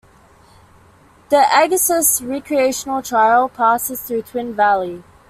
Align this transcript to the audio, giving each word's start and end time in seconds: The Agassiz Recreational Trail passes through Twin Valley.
The 1.29 1.45
Agassiz 1.53 2.23
Recreational 2.23 3.03
Trail 3.03 3.47
passes 3.49 4.01
through 4.01 4.23
Twin 4.23 4.55
Valley. 4.55 5.03